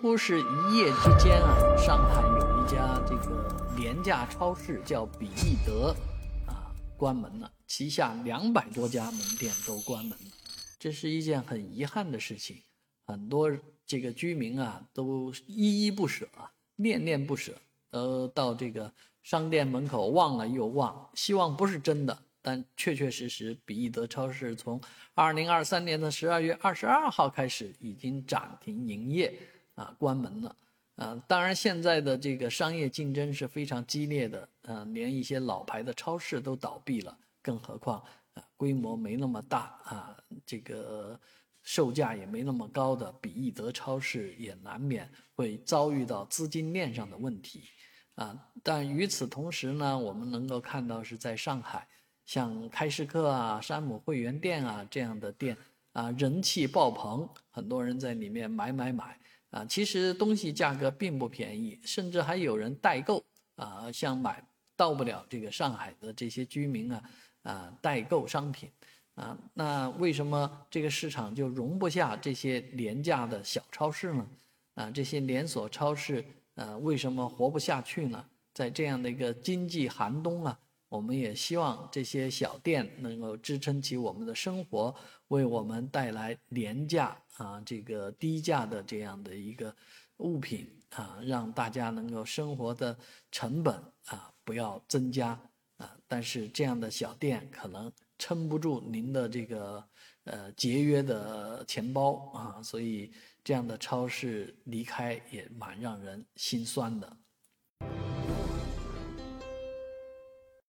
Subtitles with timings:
[0.00, 5.94] 乎是一夜之间啊，上海有一家这个廉价超市叫比易德
[6.46, 10.32] 啊，关门了，旗下两百多家门店都关门了，
[10.78, 12.62] 这是一件很遗憾的事情。
[13.04, 13.50] 很多
[13.84, 17.52] 这个居民啊，都依依不舍啊，恋恋不舍，
[17.90, 18.90] 呃，到这个
[19.22, 24.80] 商店门口望了又望，希望不是真的，但确确实实，比易德超市从
[25.12, 29.38] 二零二三年的十二月二十二号开始已经暂停营业。
[29.80, 30.56] 啊，关门了，
[30.96, 38.04] 啊，当然现在的这个商业竞争是非常激烈的，嗯，连一些老牌的超市都倒闭了，更何况
[38.34, 40.14] 啊，规模没那么大啊，
[40.44, 41.18] 这个
[41.62, 47.64] 售价也没那么高的比易德超市也难免会遭遇到资金链上的问题，
[48.16, 51.88] 啊，但与此同时呢，我们能够看到是在上海，
[52.26, 55.56] 像开市客啊、山姆会员店啊这样的店
[55.92, 59.18] 啊，人气爆棚，很多人在里面买买买。
[59.50, 63.24] 啊，其实东西价格并不便宜，甚至还有人代购
[63.56, 64.42] 啊，像买
[64.76, 67.02] 到不了这个上海的这些居民啊，
[67.42, 68.70] 啊，代购商品
[69.14, 74.26] 啊，那为什么这个市场就容不下这些廉价的小超市呢？
[74.74, 78.24] 啊，这些连锁超市呃，为什么活不下去呢？
[78.54, 80.58] 在这样的一个经济寒冬啊。
[80.90, 84.94] 我们也希望这些小店能够支撑起我们的生活，
[85.28, 89.74] 为我们带来廉价啊这个低价的这样的一个
[90.16, 92.98] 物品啊，让大家能够生活的
[93.30, 93.74] 成本
[94.06, 95.28] 啊不要增加
[95.76, 95.96] 啊。
[96.08, 99.82] 但是这样的小店可能撑不住您的这个
[100.24, 103.12] 呃节约的钱包啊，所以
[103.44, 107.16] 这样的超市离开也蛮让人心酸的。